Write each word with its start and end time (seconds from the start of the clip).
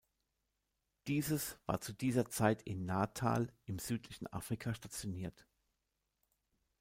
Dieses 1.05 1.59
war 1.67 1.79
zu 1.79 1.93
dieser 1.93 2.25
Zeit 2.27 2.63
in 2.63 2.85
Natal 2.87 3.53
im 3.67 3.77
südlichen 3.77 4.25
Afrika 4.25 4.73
stationiert. 4.73 5.45